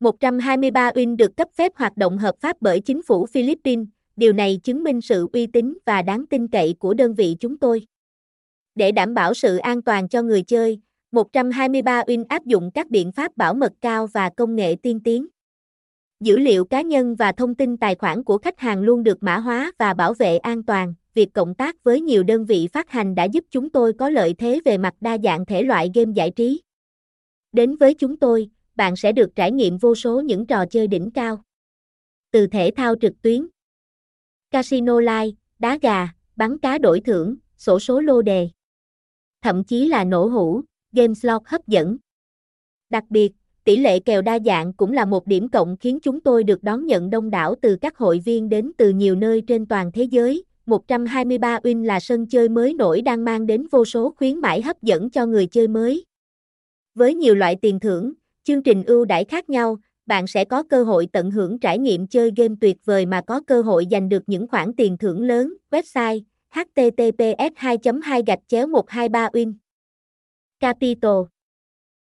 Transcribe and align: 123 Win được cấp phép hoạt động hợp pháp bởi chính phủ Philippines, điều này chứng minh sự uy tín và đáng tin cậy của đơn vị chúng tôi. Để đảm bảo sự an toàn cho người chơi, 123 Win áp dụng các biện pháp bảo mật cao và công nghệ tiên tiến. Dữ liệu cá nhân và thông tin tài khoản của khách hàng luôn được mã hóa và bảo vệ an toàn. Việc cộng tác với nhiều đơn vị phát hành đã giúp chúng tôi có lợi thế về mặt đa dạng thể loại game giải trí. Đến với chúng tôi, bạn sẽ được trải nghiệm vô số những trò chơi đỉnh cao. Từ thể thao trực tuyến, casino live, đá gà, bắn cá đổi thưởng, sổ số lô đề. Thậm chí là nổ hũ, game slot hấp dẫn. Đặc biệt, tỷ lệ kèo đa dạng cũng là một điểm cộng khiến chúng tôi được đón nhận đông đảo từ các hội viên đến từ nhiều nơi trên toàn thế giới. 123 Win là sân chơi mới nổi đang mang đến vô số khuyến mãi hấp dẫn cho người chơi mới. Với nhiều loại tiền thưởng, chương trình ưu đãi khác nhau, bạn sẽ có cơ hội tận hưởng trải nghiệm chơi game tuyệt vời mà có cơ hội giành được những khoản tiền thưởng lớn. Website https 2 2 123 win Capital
123 0.00 0.90
Win 0.90 1.16
được 1.16 1.36
cấp 1.36 1.48
phép 1.54 1.72
hoạt 1.76 1.96
động 1.96 2.18
hợp 2.18 2.34
pháp 2.40 2.56
bởi 2.60 2.80
chính 2.80 3.02
phủ 3.02 3.26
Philippines, 3.26 3.86
điều 4.16 4.32
này 4.32 4.60
chứng 4.62 4.84
minh 4.84 5.00
sự 5.00 5.28
uy 5.32 5.46
tín 5.46 5.78
và 5.86 6.02
đáng 6.02 6.26
tin 6.26 6.48
cậy 6.48 6.74
của 6.78 6.94
đơn 6.94 7.14
vị 7.14 7.36
chúng 7.40 7.58
tôi. 7.58 7.86
Để 8.74 8.92
đảm 8.92 9.14
bảo 9.14 9.34
sự 9.34 9.56
an 9.56 9.82
toàn 9.82 10.08
cho 10.08 10.22
người 10.22 10.42
chơi, 10.42 10.80
123 11.12 12.02
Win 12.02 12.24
áp 12.28 12.44
dụng 12.46 12.70
các 12.70 12.90
biện 12.90 13.12
pháp 13.12 13.36
bảo 13.36 13.54
mật 13.54 13.72
cao 13.80 14.06
và 14.06 14.30
công 14.36 14.56
nghệ 14.56 14.76
tiên 14.82 15.00
tiến. 15.04 15.26
Dữ 16.20 16.38
liệu 16.38 16.64
cá 16.64 16.80
nhân 16.82 17.14
và 17.14 17.32
thông 17.32 17.54
tin 17.54 17.76
tài 17.76 17.94
khoản 17.94 18.24
của 18.24 18.38
khách 18.38 18.58
hàng 18.58 18.82
luôn 18.82 19.02
được 19.02 19.22
mã 19.22 19.38
hóa 19.38 19.72
và 19.78 19.94
bảo 19.94 20.14
vệ 20.14 20.38
an 20.38 20.62
toàn. 20.62 20.94
Việc 21.14 21.32
cộng 21.32 21.54
tác 21.54 21.84
với 21.84 22.00
nhiều 22.00 22.22
đơn 22.22 22.44
vị 22.44 22.68
phát 22.72 22.90
hành 22.90 23.14
đã 23.14 23.24
giúp 23.24 23.44
chúng 23.50 23.70
tôi 23.70 23.92
có 23.92 24.10
lợi 24.10 24.34
thế 24.38 24.60
về 24.64 24.78
mặt 24.78 24.94
đa 25.00 25.18
dạng 25.18 25.46
thể 25.46 25.62
loại 25.62 25.90
game 25.94 26.12
giải 26.14 26.30
trí. 26.30 26.60
Đến 27.52 27.76
với 27.76 27.94
chúng 27.94 28.16
tôi, 28.16 28.50
bạn 28.80 28.96
sẽ 28.96 29.12
được 29.12 29.36
trải 29.36 29.52
nghiệm 29.52 29.78
vô 29.78 29.94
số 29.94 30.20
những 30.20 30.46
trò 30.46 30.66
chơi 30.66 30.86
đỉnh 30.86 31.10
cao. 31.10 31.42
Từ 32.30 32.46
thể 32.46 32.70
thao 32.76 32.94
trực 33.00 33.22
tuyến, 33.22 33.46
casino 34.50 35.00
live, 35.00 35.30
đá 35.58 35.78
gà, 35.82 36.08
bắn 36.36 36.58
cá 36.58 36.78
đổi 36.78 37.00
thưởng, 37.00 37.36
sổ 37.56 37.78
số 37.78 38.00
lô 38.00 38.22
đề. 38.22 38.48
Thậm 39.42 39.64
chí 39.64 39.88
là 39.88 40.04
nổ 40.04 40.26
hũ, 40.26 40.62
game 40.92 41.14
slot 41.14 41.42
hấp 41.44 41.66
dẫn. 41.66 41.96
Đặc 42.90 43.04
biệt, 43.10 43.32
tỷ 43.64 43.76
lệ 43.76 44.00
kèo 44.00 44.22
đa 44.22 44.38
dạng 44.38 44.72
cũng 44.72 44.92
là 44.92 45.04
một 45.04 45.26
điểm 45.26 45.48
cộng 45.48 45.76
khiến 45.76 45.98
chúng 46.00 46.20
tôi 46.20 46.44
được 46.44 46.62
đón 46.62 46.86
nhận 46.86 47.10
đông 47.10 47.30
đảo 47.30 47.54
từ 47.62 47.76
các 47.80 47.98
hội 47.98 48.18
viên 48.24 48.48
đến 48.48 48.72
từ 48.78 48.90
nhiều 48.90 49.14
nơi 49.14 49.42
trên 49.46 49.66
toàn 49.66 49.92
thế 49.92 50.02
giới. 50.02 50.44
123 50.66 51.58
Win 51.58 51.84
là 51.84 52.00
sân 52.00 52.26
chơi 52.26 52.48
mới 52.48 52.74
nổi 52.74 53.02
đang 53.02 53.24
mang 53.24 53.46
đến 53.46 53.66
vô 53.70 53.84
số 53.84 54.14
khuyến 54.16 54.38
mãi 54.38 54.62
hấp 54.62 54.82
dẫn 54.82 55.10
cho 55.10 55.26
người 55.26 55.46
chơi 55.46 55.68
mới. 55.68 56.04
Với 56.94 57.14
nhiều 57.14 57.34
loại 57.34 57.56
tiền 57.62 57.80
thưởng, 57.80 58.12
chương 58.50 58.62
trình 58.62 58.84
ưu 58.86 59.04
đãi 59.04 59.24
khác 59.24 59.50
nhau, 59.50 59.78
bạn 60.06 60.26
sẽ 60.26 60.44
có 60.44 60.62
cơ 60.62 60.84
hội 60.84 61.08
tận 61.12 61.30
hưởng 61.30 61.58
trải 61.58 61.78
nghiệm 61.78 62.06
chơi 62.06 62.32
game 62.36 62.54
tuyệt 62.60 62.76
vời 62.84 63.06
mà 63.06 63.20
có 63.26 63.40
cơ 63.46 63.62
hội 63.62 63.86
giành 63.90 64.08
được 64.08 64.22
những 64.26 64.48
khoản 64.48 64.72
tiền 64.76 64.96
thưởng 64.98 65.22
lớn. 65.22 65.54
Website 65.70 66.20
https 66.50 67.52
2 67.56 67.78
2 68.02 68.22
123 68.66 69.28
win 69.28 69.54
Capital 70.60 71.12